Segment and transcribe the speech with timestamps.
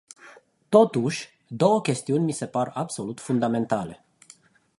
[0.69, 4.05] Totuși, două chestiuni mi se par absolut fundamentale.